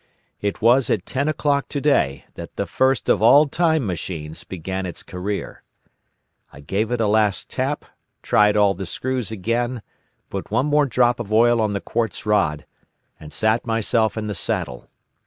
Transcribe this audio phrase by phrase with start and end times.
[0.41, 5.03] It was at ten o'clock today that the first of all Time Machines began its
[5.03, 5.61] career.
[6.51, 7.85] I gave it a last tap,
[8.23, 9.83] tried all the screws again,
[10.31, 12.65] put one more drop of oil on the quartz rod,
[13.19, 14.89] and sat myself in the saddle.